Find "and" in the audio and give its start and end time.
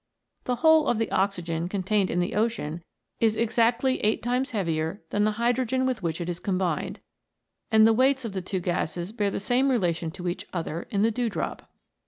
7.71-7.85